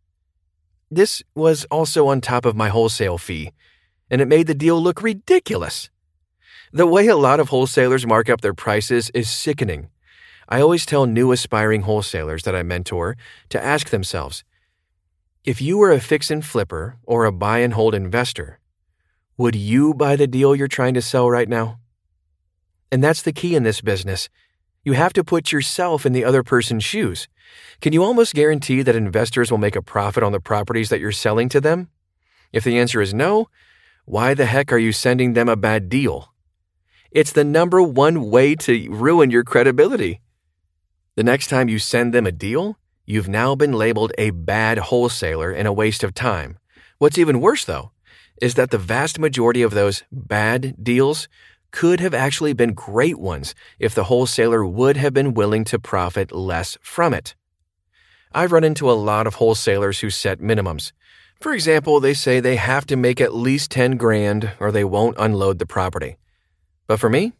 This 0.90 1.22
was 1.34 1.64
also 1.70 2.06
on 2.08 2.20
top 2.20 2.44
of 2.44 2.56
my 2.56 2.68
wholesale 2.68 3.18
fee, 3.18 3.50
and 4.10 4.20
it 4.20 4.28
made 4.28 4.46
the 4.46 4.54
deal 4.54 4.80
look 4.80 5.02
ridiculous. 5.02 5.90
The 6.72 6.86
way 6.86 7.06
a 7.06 7.16
lot 7.16 7.40
of 7.40 7.48
wholesalers 7.48 8.06
mark 8.06 8.28
up 8.28 8.40
their 8.40 8.54
prices 8.54 9.10
is 9.14 9.30
sickening. 9.30 9.88
I 10.48 10.60
always 10.60 10.84
tell 10.84 11.06
new 11.06 11.32
aspiring 11.32 11.82
wholesalers 11.82 12.42
that 12.42 12.54
I 12.54 12.62
mentor 12.62 13.16
to 13.50 13.62
ask 13.62 13.90
themselves 13.90 14.44
if 15.44 15.60
you 15.60 15.76
were 15.76 15.90
a 15.90 16.00
fix 16.00 16.30
and 16.30 16.44
flipper 16.44 16.98
or 17.02 17.24
a 17.24 17.32
buy 17.32 17.58
and 17.58 17.72
hold 17.72 17.94
investor, 17.94 18.60
would 19.36 19.56
you 19.56 19.92
buy 19.92 20.14
the 20.14 20.26
deal 20.26 20.54
you're 20.54 20.68
trying 20.68 20.94
to 20.94 21.02
sell 21.02 21.28
right 21.28 21.48
now? 21.48 21.80
And 22.92 23.02
that's 23.02 23.22
the 23.22 23.32
key 23.32 23.56
in 23.56 23.62
this 23.62 23.80
business. 23.80 24.28
You 24.84 24.94
have 24.94 25.12
to 25.12 25.22
put 25.22 25.52
yourself 25.52 26.04
in 26.04 26.12
the 26.12 26.24
other 26.24 26.42
person's 26.42 26.82
shoes. 26.82 27.28
Can 27.80 27.92
you 27.92 28.02
almost 28.02 28.34
guarantee 28.34 28.82
that 28.82 28.96
investors 28.96 29.50
will 29.50 29.58
make 29.58 29.76
a 29.76 29.82
profit 29.82 30.24
on 30.24 30.32
the 30.32 30.40
properties 30.40 30.88
that 30.88 30.98
you're 30.98 31.12
selling 31.12 31.48
to 31.50 31.60
them? 31.60 31.88
If 32.52 32.64
the 32.64 32.78
answer 32.78 33.00
is 33.00 33.14
no, 33.14 33.48
why 34.04 34.34
the 34.34 34.46
heck 34.46 34.72
are 34.72 34.78
you 34.78 34.90
sending 34.90 35.34
them 35.34 35.48
a 35.48 35.56
bad 35.56 35.88
deal? 35.88 36.32
It's 37.12 37.32
the 37.32 37.44
number 37.44 37.80
one 37.80 38.30
way 38.30 38.56
to 38.56 38.90
ruin 38.90 39.30
your 39.30 39.44
credibility. 39.44 40.20
The 41.14 41.22
next 41.22 41.46
time 41.46 41.68
you 41.68 41.78
send 41.78 42.12
them 42.12 42.26
a 42.26 42.32
deal, 42.32 42.78
you've 43.06 43.28
now 43.28 43.54
been 43.54 43.74
labeled 43.74 44.12
a 44.18 44.30
bad 44.30 44.78
wholesaler 44.78 45.52
and 45.52 45.68
a 45.68 45.72
waste 45.72 46.02
of 46.02 46.14
time. 46.14 46.58
What's 46.98 47.18
even 47.18 47.40
worse, 47.40 47.64
though, 47.64 47.92
is 48.40 48.54
that 48.54 48.70
the 48.70 48.78
vast 48.78 49.18
majority 49.18 49.62
of 49.62 49.72
those 49.72 50.02
bad 50.10 50.74
deals 50.82 51.28
could 51.72 52.00
have 52.00 52.14
actually 52.14 52.52
been 52.52 52.74
great 52.74 53.18
ones 53.18 53.54
if 53.78 53.94
the 53.94 54.04
wholesaler 54.04 54.64
would 54.64 54.96
have 54.96 55.12
been 55.12 55.34
willing 55.34 55.64
to 55.64 55.78
profit 55.78 56.30
less 56.30 56.78
from 56.80 57.12
it. 57.12 57.34
I've 58.32 58.52
run 58.52 58.64
into 58.64 58.90
a 58.90 58.92
lot 58.92 59.26
of 59.26 59.34
wholesalers 59.34 60.00
who 60.00 60.10
set 60.10 60.38
minimums. 60.38 60.92
For 61.40 61.52
example, 61.52 61.98
they 61.98 62.14
say 62.14 62.38
they 62.38 62.56
have 62.56 62.86
to 62.86 62.96
make 62.96 63.20
at 63.20 63.34
least 63.34 63.70
10 63.72 63.96
grand 63.96 64.52
or 64.60 64.70
they 64.70 64.84
won't 64.84 65.16
unload 65.18 65.58
the 65.58 65.66
property. 65.66 66.16
But 66.86 67.00
for 67.00 67.10
me, 67.10 67.32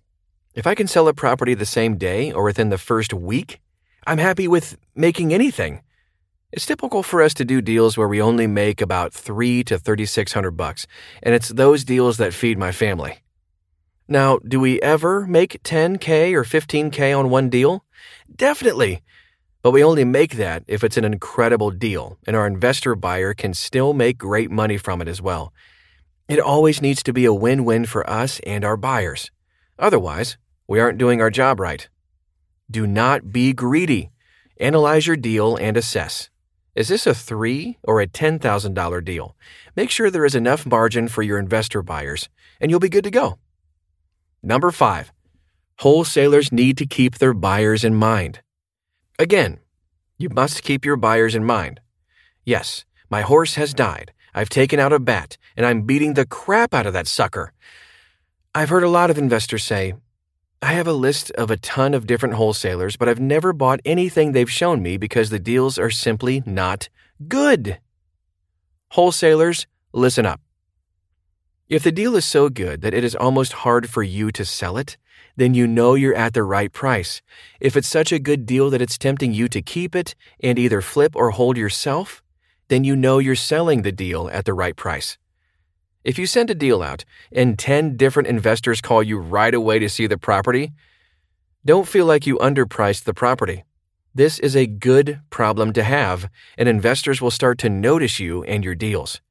if 0.55 0.67
I 0.67 0.75
can 0.75 0.87
sell 0.87 1.09
a 1.09 1.15
property 1.15 1.55
the 1.55 1.65
same 1.65 1.97
day 1.97 2.33
or 2.33 2.43
within 2.43 2.71
the 2.71 2.79
first 2.79 3.15
week, 3.15 3.61
I'm 4.07 4.19
happy 4.19 4.49
with 4.49 4.77
making 4.95 5.33
anything. 5.33 5.83
It's 6.53 6.67
typical 6.67 7.03
for 7.03 7.23
us 7.23 7.33
to 7.35 7.45
do 7.45 7.63
deals 7.63 7.97
where 7.97 8.09
we 8.09 8.21
only 8.21 8.47
make 8.47 8.83
about 8.83 9.15
3 9.15 9.65
to 9.65 9.79
3600 9.79 10.51
bucks, 10.51 10.87
and 11.23 11.35
it's 11.35 11.49
those 11.49 11.85
deals 11.85 12.19
that 12.19 12.35
feed 12.35 12.59
my 12.59 12.73
family. 12.73 13.21
Now, 14.13 14.41
do 14.47 14.61
we 14.61 14.79
ever 14.83 15.27
make 15.27 15.63
10k 15.63 16.35
or 16.35 16.45
15k 16.45 17.19
on 17.19 17.31
one 17.31 17.49
deal? 17.49 17.83
Definitely. 18.37 19.03
But 19.63 19.71
we 19.71 19.83
only 19.83 20.05
make 20.05 20.37
that 20.37 20.65
if 20.67 20.85
it's 20.85 20.99
an 20.99 21.05
incredible 21.07 21.71
deal 21.71 22.19
and 22.27 22.37
our 22.37 22.47
investor 22.47 22.95
buyer 22.95 23.33
can 23.33 23.55
still 23.55 23.95
make 23.95 24.19
great 24.19 24.51
money 24.51 24.77
from 24.77 25.01
it 25.01 25.09
as 25.09 25.23
well. 25.23 25.55
It 26.29 26.39
always 26.39 26.83
needs 26.83 27.03
to 27.05 27.15
be 27.15 27.25
a 27.25 27.33
win 27.33 27.65
win 27.65 27.87
for 27.87 28.09
us 28.09 28.39
and 28.41 28.67
our 28.67 28.77
buyers. 28.77 29.31
Otherwise, 29.79 30.37
we 30.69 30.79
aren't 30.79 30.99
doing 30.99 31.23
our 31.23 31.31
job 31.31 31.59
right. 31.59 31.89
Do 32.71 32.87
not 32.87 33.33
be 33.33 33.55
greedy. 33.55 34.11
Analyze 34.61 35.07
your 35.07 35.17
deal 35.17 35.57
and 35.57 35.75
assess. 35.75 36.29
Is 36.75 36.89
this 36.89 37.07
a 37.07 37.15
three 37.15 37.79
or 37.83 38.03
a 38.03 38.07
$10,000 38.07 39.05
deal? 39.07 39.37
Make 39.75 39.89
sure 39.89 40.11
there 40.11 40.27
is 40.27 40.35
enough 40.35 40.67
margin 40.67 41.09
for 41.09 41.23
your 41.23 41.39
investor 41.39 41.81
buyers, 41.81 42.29
and 42.61 42.71
you'll 42.71 42.79
be 42.79 42.91
good 42.91 43.05
to 43.05 43.11
go. 43.11 43.39
Number 44.43 44.73
five, 44.73 45.13
wholesalers 45.79 46.51
need 46.51 46.77
to 46.79 46.87
keep 46.87 47.19
their 47.19 47.33
buyers 47.33 47.85
in 47.85 47.95
mind. 47.95 48.41
Again, 49.19 49.61
you 50.19 50.29
must 50.31 50.65
keep 50.65 50.85
your 50.85 50.97
buyers 50.97 51.35
in 51.35 51.45
mind. 51.45 51.81
Yes, 52.45 52.85
my 53.09 53.21
horse 53.21 53.55
has 53.55 53.73
died. 53.73 54.13
I've 54.35 54.49
taken 54.49 54.81
out 54.81 54.93
a 54.93 54.99
bat, 54.99 55.37
and 55.57 55.65
I'm 55.65 55.83
beating 55.83 56.15
the 56.15 56.27
crap 56.27 56.75
out 56.75 56.87
of 56.87 56.93
that 56.93 57.07
sucker. 57.07 57.53
I've 58.55 58.71
heard 58.71 58.83
a 58.83 58.89
lot 58.89 59.11
of 59.11 59.19
investors 59.19 59.63
say, 59.63 59.95
I 60.61 60.73
have 60.73 60.87
a 60.87 60.93
list 60.93 61.31
of 61.33 61.51
a 61.51 61.57
ton 61.57 61.95
of 61.95 62.07
different 62.07 62.35
wholesalers, 62.35 62.97
but 62.97 63.09
I've 63.09 63.21
never 63.21 63.53
bought 63.53 63.81
anything 63.85 64.33
they've 64.33 64.51
shown 64.51 64.83
me 64.83 64.97
because 64.97 65.31
the 65.31 65.39
deals 65.39 65.79
are 65.79 65.91
simply 65.91 66.43
not 66.47 66.89
good. 67.29 67.79
Wholesalers, 68.91 69.67
listen 69.93 70.27
up. 70.27 70.41
If 71.73 71.85
the 71.85 71.91
deal 71.91 72.17
is 72.17 72.27
so 72.27 72.51
good 72.51 72.83
that 72.83 72.93
it 72.93 73.03
is 73.03 73.17
almost 73.17 73.55
hard 73.65 73.89
for 73.89 74.03
you 74.03 74.31
to 74.33 74.45
sell 74.45 74.77
it, 74.77 74.99
then 75.37 75.55
you 75.55 75.67
know 75.67 75.95
you're 75.95 76.15
at 76.15 76.35
the 76.35 76.43
right 76.43 76.71
price. 76.71 77.23
If 77.61 77.79
it's 77.79 77.89
such 77.89 78.13
a 78.13 78.19
good 78.19 78.45
deal 78.45 78.69
that 78.69 78.83
it's 78.83 78.99
tempting 78.99 79.33
you 79.33 79.49
to 79.49 79.63
keep 79.63 79.97
it 79.97 80.15
and 80.41 80.59
either 80.59 80.83
flip 80.83 81.17
or 81.17 81.31
hold 81.31 81.57
yourself, 81.57 82.23
then 82.69 82.85
you 82.85 82.95
know 82.95 83.19
you're 83.19 83.35
selling 83.35 83.81
the 83.81 83.91
deal 83.91 84.29
at 84.35 84.45
the 84.45 84.53
right 84.53 84.77
price. 84.77 85.17
If 86.05 86.19
you 86.19 86.27
send 86.27 86.51
a 86.51 86.55
deal 86.55 86.83
out 86.83 87.07
and 87.35 87.59
10 87.59 87.97
different 87.97 88.29
investors 88.29 88.83
call 88.83 89.03
you 89.03 89.19
right 89.19 89.55
away 89.55 89.79
to 89.79 89.89
see 89.89 90.07
the 90.07 90.19
property, 90.19 90.73
don't 91.65 91.89
feel 91.89 92.05
like 92.05 92.27
you 92.27 92.37
underpriced 92.37 93.05
the 93.05 93.15
property. 93.15 93.65
This 94.15 94.39
is 94.39 94.55
a 94.55 94.67
good 94.67 95.23
problem 95.31 95.73
to 95.73 95.83
have, 95.85 96.29
and 96.59 96.69
investors 96.69 97.23
will 97.23 97.31
start 97.31 97.57
to 97.61 97.71
notice 97.71 98.21
you 98.21 98.43
and 98.45 98.63
your 98.63 98.75
deals. 98.75 99.23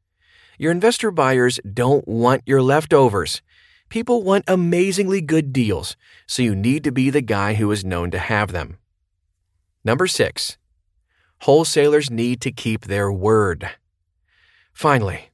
Your 0.61 0.69
investor 0.69 1.09
buyers 1.09 1.59
don't 1.73 2.07
want 2.07 2.43
your 2.45 2.61
leftovers. 2.61 3.41
People 3.89 4.21
want 4.21 4.43
amazingly 4.47 5.19
good 5.19 5.51
deals, 5.51 5.97
so 6.27 6.43
you 6.43 6.55
need 6.55 6.83
to 6.83 6.91
be 6.91 7.09
the 7.09 7.23
guy 7.23 7.55
who 7.55 7.71
is 7.71 7.83
known 7.83 8.11
to 8.11 8.19
have 8.19 8.51
them. 8.51 8.77
Number 9.83 10.05
six, 10.05 10.59
wholesalers 11.39 12.11
need 12.11 12.41
to 12.41 12.51
keep 12.51 12.85
their 12.85 13.11
word. 13.11 13.71
Finally, 14.71 15.31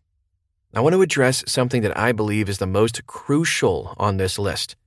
I 0.73 0.79
want 0.79 0.93
to 0.93 1.01
address 1.01 1.43
something 1.45 1.81
that 1.81 1.99
I 1.99 2.13
believe 2.13 2.47
is 2.47 2.59
the 2.59 2.65
most 2.65 3.05
crucial 3.05 3.95
on 3.97 4.15
this 4.15 4.39
list. 4.39 4.77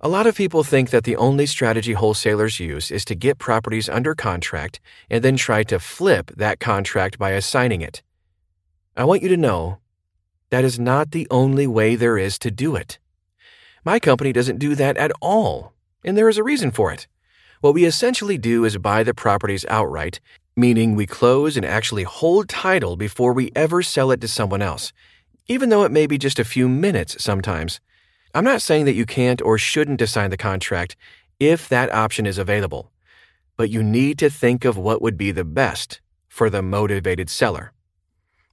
A 0.00 0.08
lot 0.08 0.26
of 0.26 0.36
people 0.36 0.64
think 0.64 0.88
that 0.88 1.04
the 1.04 1.16
only 1.16 1.44
strategy 1.44 1.92
wholesalers 1.92 2.60
use 2.60 2.90
is 2.90 3.04
to 3.04 3.14
get 3.14 3.38
properties 3.38 3.90
under 3.90 4.14
contract 4.14 4.80
and 5.10 5.22
then 5.22 5.36
try 5.36 5.64
to 5.64 5.78
flip 5.78 6.30
that 6.34 6.60
contract 6.60 7.18
by 7.18 7.32
assigning 7.32 7.82
it. 7.82 8.02
I 8.96 9.04
want 9.04 9.22
you 9.22 9.28
to 9.28 9.36
know 9.36 9.78
that 10.50 10.64
is 10.64 10.78
not 10.78 11.10
the 11.10 11.26
only 11.30 11.66
way 11.66 11.96
there 11.96 12.16
is 12.16 12.38
to 12.40 12.50
do 12.50 12.76
it. 12.76 12.98
My 13.84 13.98
company 13.98 14.32
doesn't 14.32 14.58
do 14.58 14.74
that 14.74 14.96
at 14.96 15.12
all, 15.20 15.72
and 16.04 16.16
there 16.16 16.28
is 16.28 16.38
a 16.38 16.44
reason 16.44 16.70
for 16.70 16.92
it. 16.92 17.06
What 17.60 17.74
we 17.74 17.84
essentially 17.84 18.38
do 18.38 18.64
is 18.64 18.76
buy 18.78 19.02
the 19.02 19.14
properties 19.14 19.64
outright 19.68 20.20
meaning 20.56 20.94
we 20.94 21.06
close 21.06 21.56
and 21.56 21.66
actually 21.66 22.04
hold 22.04 22.48
title 22.48 22.96
before 22.96 23.32
we 23.32 23.50
ever 23.56 23.82
sell 23.82 24.10
it 24.10 24.20
to 24.20 24.28
someone 24.28 24.62
else, 24.62 24.92
even 25.48 25.68
though 25.68 25.84
it 25.84 25.92
may 25.92 26.06
be 26.06 26.18
just 26.18 26.38
a 26.38 26.44
few 26.44 26.68
minutes 26.68 27.22
sometimes. 27.22 27.80
I'm 28.34 28.44
not 28.44 28.62
saying 28.62 28.84
that 28.84 28.94
you 28.94 29.06
can't 29.06 29.42
or 29.42 29.58
shouldn't 29.58 30.02
assign 30.02 30.30
the 30.30 30.36
contract 30.36 30.96
if 31.40 31.68
that 31.68 31.92
option 31.92 32.26
is 32.26 32.38
available, 32.38 32.92
but 33.56 33.70
you 33.70 33.82
need 33.82 34.18
to 34.18 34.30
think 34.30 34.64
of 34.64 34.76
what 34.76 35.02
would 35.02 35.16
be 35.16 35.32
the 35.32 35.44
best 35.44 36.00
for 36.28 36.48
the 36.50 36.62
motivated 36.62 37.30
seller. 37.30 37.72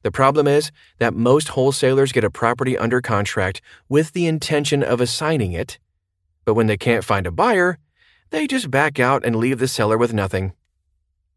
The 0.04 0.12
problem 0.12 0.48
is 0.48 0.72
that 0.98 1.14
most 1.14 1.50
wholesalers 1.50 2.12
get 2.12 2.24
a 2.24 2.32
property 2.32 2.78
under 2.78 3.02
contract 3.02 3.62
with 3.88 4.14
the 4.14 4.26
intention 4.26 4.84
of 4.84 5.00
assigning 5.00 5.52
it, 5.52 5.78
but 6.44 6.56
when 6.56 6.68
they 6.68 6.78
can't 6.78 7.04
find 7.04 7.28
a 7.28 7.32
buyer, 7.32 7.78
they 8.32 8.48
just 8.48 8.72
back 8.72 9.00
out 9.00 9.24
and 9.26 9.36
leave 9.36 9.60
the 9.60 9.68
seller 9.68 9.98
with 9.98 10.14
nothing. 10.14 10.54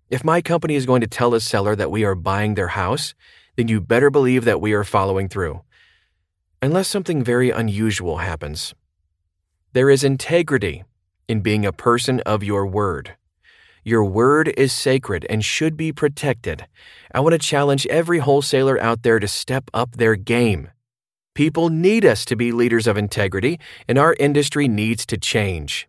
If 0.08 0.24
my 0.24 0.40
company 0.40 0.76
is 0.76 0.86
going 0.86 1.00
to 1.00 1.06
tell 1.06 1.34
a 1.34 1.40
seller 1.40 1.76
that 1.76 1.90
we 1.90 2.04
are 2.04 2.14
buying 2.14 2.54
their 2.54 2.68
house, 2.68 3.14
then 3.56 3.68
you 3.68 3.80
better 3.80 4.10
believe 4.10 4.44
that 4.44 4.60
we 4.60 4.72
are 4.72 4.84
following 4.84 5.28
through. 5.28 5.62
Unless 6.62 6.88
something 6.88 7.22
very 7.22 7.50
unusual 7.50 8.18
happens. 8.18 8.74
There 9.72 9.90
is 9.90 10.04
integrity 10.04 10.84
in 11.28 11.40
being 11.40 11.66
a 11.66 11.72
person 11.72 12.20
of 12.20 12.42
your 12.44 12.66
word. 12.66 13.16
Your 13.84 14.02
word 14.02 14.48
is 14.56 14.72
sacred 14.72 15.26
and 15.28 15.44
should 15.44 15.76
be 15.76 15.92
protected. 15.92 16.66
I 17.12 17.20
want 17.20 17.34
to 17.34 17.38
challenge 17.38 17.86
every 17.88 18.18
wholesaler 18.18 18.80
out 18.80 19.02
there 19.02 19.20
to 19.20 19.28
step 19.28 19.70
up 19.74 19.96
their 19.96 20.16
game. 20.16 20.70
People 21.34 21.68
need 21.68 22.04
us 22.04 22.24
to 22.24 22.36
be 22.36 22.50
leaders 22.50 22.86
of 22.86 22.96
integrity, 22.96 23.60
and 23.86 23.98
our 23.98 24.16
industry 24.18 24.68
needs 24.68 25.04
to 25.06 25.18
change. 25.18 25.86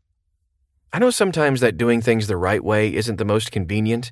I 0.91 0.99
know 0.99 1.09
sometimes 1.09 1.61
that 1.61 1.77
doing 1.77 2.01
things 2.01 2.27
the 2.27 2.35
right 2.35 2.63
way 2.63 2.93
isn't 2.93 3.15
the 3.15 3.25
most 3.25 3.51
convenient. 3.51 4.11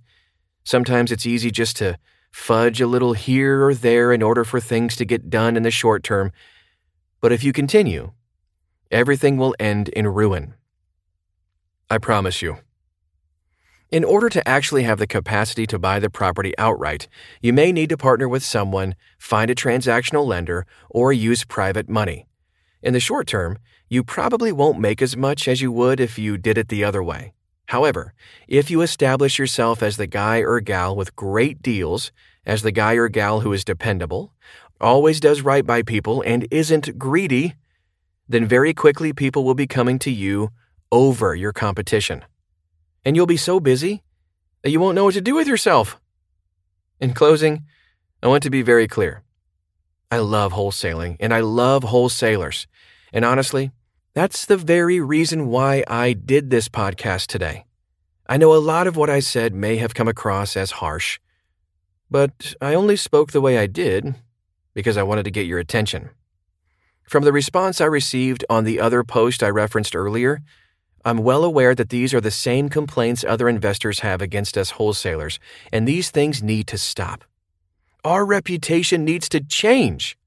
Sometimes 0.63 1.11
it's 1.11 1.25
easy 1.25 1.51
just 1.51 1.75
to 1.77 1.97
fudge 2.31 2.79
a 2.79 2.87
little 2.87 3.13
here 3.13 3.65
or 3.65 3.73
there 3.73 4.13
in 4.13 4.21
order 4.21 4.45
for 4.45 4.59
things 4.59 4.95
to 4.95 5.05
get 5.05 5.29
done 5.29 5.57
in 5.57 5.63
the 5.63 5.71
short 5.71 6.03
term. 6.03 6.31
But 7.19 7.31
if 7.31 7.43
you 7.43 7.51
continue, 7.51 8.11
everything 8.91 9.37
will 9.37 9.55
end 9.59 9.89
in 9.89 10.07
ruin. 10.07 10.53
I 11.89 11.97
promise 11.97 12.41
you. 12.41 12.59
In 13.93 14.03
order 14.03 14.27
to 14.27 14.47
actually 14.47 14.81
have 14.85 14.97
the 14.97 15.05
capacity 15.05 15.67
to 15.67 15.77
buy 15.77 15.99
the 15.99 16.09
property 16.09 16.57
outright, 16.57 17.07
you 17.43 17.53
may 17.53 17.71
need 17.71 17.89
to 17.89 17.95
partner 17.95 18.27
with 18.27 18.43
someone, 18.43 18.95
find 19.19 19.51
a 19.51 19.53
transactional 19.53 20.25
lender, 20.25 20.65
or 20.89 21.13
use 21.13 21.45
private 21.45 21.87
money. 21.87 22.25
In 22.81 22.93
the 22.93 22.99
short 22.99 23.27
term, 23.27 23.59
you 23.89 24.03
probably 24.03 24.51
won't 24.51 24.79
make 24.79 24.99
as 25.03 25.15
much 25.15 25.47
as 25.47 25.61
you 25.61 25.71
would 25.71 25.99
if 25.99 26.17
you 26.17 26.39
did 26.39 26.57
it 26.57 26.69
the 26.69 26.83
other 26.83 27.03
way. 27.03 27.33
However, 27.67 28.15
if 28.47 28.71
you 28.71 28.81
establish 28.81 29.37
yourself 29.37 29.83
as 29.83 29.97
the 29.97 30.07
guy 30.07 30.39
or 30.39 30.59
gal 30.59 30.95
with 30.95 31.15
great 31.15 31.61
deals, 31.61 32.11
as 32.47 32.63
the 32.63 32.71
guy 32.71 32.95
or 32.95 33.09
gal 33.09 33.41
who 33.41 33.53
is 33.53 33.63
dependable, 33.63 34.33
always 34.81 35.19
does 35.19 35.41
right 35.41 35.67
by 35.67 35.83
people, 35.83 36.23
and 36.25 36.47
isn't 36.49 36.97
greedy, 36.97 37.53
then 38.27 38.47
very 38.47 38.73
quickly 38.73 39.13
people 39.13 39.43
will 39.43 39.53
be 39.53 39.67
coming 39.67 39.99
to 39.99 40.09
you 40.09 40.49
over 40.91 41.35
your 41.35 41.53
competition. 41.53 42.25
And 43.05 43.15
you'll 43.15 43.25
be 43.25 43.37
so 43.37 43.59
busy 43.59 44.03
that 44.61 44.71
you 44.71 44.79
won't 44.79 44.95
know 44.95 45.05
what 45.05 45.13
to 45.15 45.21
do 45.21 45.35
with 45.35 45.47
yourself. 45.47 45.99
In 46.99 47.13
closing, 47.13 47.63
I 48.21 48.27
want 48.27 48.43
to 48.43 48.49
be 48.49 48.61
very 48.61 48.87
clear. 48.87 49.23
I 50.09 50.19
love 50.19 50.53
wholesaling 50.53 51.17
and 51.19 51.33
I 51.33 51.41
love 51.41 51.83
wholesalers. 51.83 52.67
And 53.11 53.25
honestly, 53.25 53.71
that's 54.13 54.45
the 54.45 54.57
very 54.57 54.99
reason 55.01 55.47
why 55.47 55.83
I 55.87 56.13
did 56.13 56.49
this 56.49 56.69
podcast 56.69 57.27
today. 57.27 57.65
I 58.27 58.37
know 58.37 58.53
a 58.53 58.57
lot 58.57 58.87
of 58.87 58.95
what 58.95 59.09
I 59.09 59.19
said 59.19 59.53
may 59.53 59.77
have 59.77 59.93
come 59.93 60.07
across 60.07 60.55
as 60.55 60.71
harsh, 60.71 61.19
but 62.09 62.53
I 62.61 62.73
only 62.75 62.95
spoke 62.95 63.31
the 63.31 63.41
way 63.41 63.57
I 63.57 63.67
did 63.67 64.15
because 64.73 64.97
I 64.97 65.03
wanted 65.03 65.23
to 65.23 65.31
get 65.31 65.47
your 65.47 65.59
attention. 65.59 66.11
From 67.09 67.23
the 67.23 67.33
response 67.33 67.81
I 67.81 67.85
received 67.85 68.45
on 68.49 68.63
the 68.63 68.79
other 68.79 69.03
post 69.03 69.43
I 69.43 69.49
referenced 69.49 69.95
earlier, 69.95 70.41
I'm 71.05 71.17
well 71.17 71.43
aware 71.43 71.75
that 71.75 71.89
these 71.89 72.13
are 72.13 72.21
the 72.21 72.31
same 72.31 72.69
complaints 72.69 73.25
other 73.27 73.49
investors 73.49 73.99
have 73.99 74.21
against 74.21 74.57
us 74.57 74.71
wholesalers, 74.71 75.37
and 75.71 75.85
these 75.85 76.09
things 76.09 76.41
need 76.41 76.65
to 76.67 76.77
stop. 76.77 77.25
Our 78.05 78.25
reputation 78.25 79.03
needs 79.03 79.27
to 79.29 79.41
change. 79.41 80.17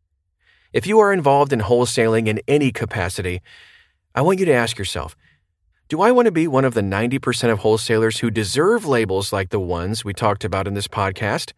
If 0.74 0.86
you 0.86 0.98
are 0.98 1.14
involved 1.14 1.54
in 1.54 1.60
wholesaling 1.60 2.26
in 2.26 2.40
any 2.46 2.72
capacity, 2.72 3.40
I 4.14 4.20
want 4.20 4.38
you 4.38 4.44
to 4.44 4.52
ask 4.52 4.78
yourself 4.78 5.16
Do 5.88 6.02
I 6.02 6.12
want 6.12 6.26
to 6.26 6.32
be 6.32 6.46
one 6.46 6.66
of 6.66 6.74
the 6.74 6.82
90% 6.82 7.50
of 7.50 7.60
wholesalers 7.60 8.18
who 8.18 8.30
deserve 8.30 8.84
labels 8.84 9.32
like 9.32 9.48
the 9.48 9.60
ones 9.60 10.04
we 10.04 10.12
talked 10.12 10.44
about 10.44 10.66
in 10.66 10.74
this 10.74 10.88
podcast? 10.88 11.52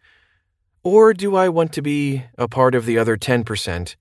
Or 0.81 1.13
do 1.13 1.35
I 1.35 1.49
want 1.49 1.73
to 1.73 1.81
be 1.81 2.23
a 2.37 2.47
part 2.47 2.73
of 2.73 2.85
the 2.85 2.97
other 2.97 3.17
10% 3.17 3.95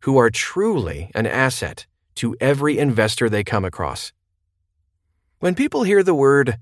who 0.00 0.18
are 0.18 0.28
truly 0.28 1.10
an 1.14 1.26
asset 1.26 1.86
to 2.16 2.36
every 2.38 2.76
investor 2.76 3.30
they 3.30 3.44
come 3.44 3.64
across? 3.64 4.12
When 5.42 5.56
people 5.56 5.82
hear 5.82 6.04
the 6.04 6.14
word 6.14 6.58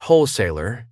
wholesaler, 0.00 0.88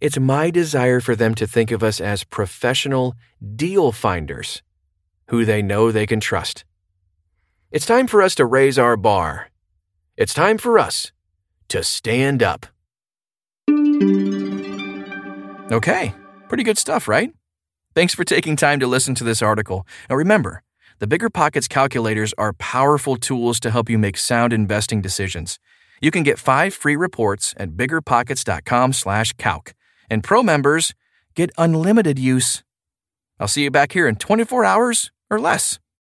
it's 0.00 0.18
my 0.18 0.50
desire 0.50 0.98
for 0.98 1.14
them 1.14 1.32
to 1.36 1.46
think 1.46 1.70
of 1.70 1.84
us 1.84 2.00
as 2.00 2.24
professional 2.24 3.14
deal 3.54 3.92
finders 3.92 4.62
who 5.28 5.44
they 5.44 5.62
know 5.62 5.92
they 5.92 6.08
can 6.08 6.18
trust. 6.18 6.64
It's 7.70 7.86
time 7.86 8.08
for 8.08 8.20
us 8.20 8.34
to 8.34 8.44
raise 8.44 8.80
our 8.80 8.96
bar. 8.96 9.52
It's 10.16 10.34
time 10.34 10.58
for 10.58 10.76
us 10.76 11.12
to 11.68 11.84
stand 11.84 12.42
up. 12.42 12.66
Okay, 15.70 16.16
pretty 16.48 16.64
good 16.64 16.78
stuff, 16.78 17.06
right? 17.06 17.32
Thanks 17.94 18.12
for 18.12 18.24
taking 18.24 18.56
time 18.56 18.80
to 18.80 18.88
listen 18.88 19.14
to 19.14 19.22
this 19.22 19.40
article. 19.40 19.86
Now 20.10 20.16
remember, 20.16 20.64
the 20.98 21.06
Bigger 21.06 21.30
Pockets 21.30 21.68
calculators 21.68 22.34
are 22.36 22.54
powerful 22.54 23.14
tools 23.14 23.60
to 23.60 23.70
help 23.70 23.88
you 23.88 23.98
make 23.98 24.16
sound 24.16 24.52
investing 24.52 25.00
decisions. 25.00 25.60
You 26.00 26.10
can 26.10 26.22
get 26.22 26.38
five 26.38 26.74
free 26.74 26.96
reports 26.96 27.54
at 27.56 27.70
biggerpockets.com 27.70 28.92
slash 28.92 29.32
calc. 29.34 29.74
and 30.08 30.22
pro 30.22 30.42
members 30.42 30.94
get 31.34 31.50
unlimited 31.58 32.18
use. 32.18 32.62
I'll 33.40 33.48
see 33.48 33.64
you 33.64 33.70
back 33.70 33.92
here 33.92 34.06
in 34.08 34.16
24 34.16 34.64
hours 34.64 35.10
or 35.30 35.40
less. 35.40 35.78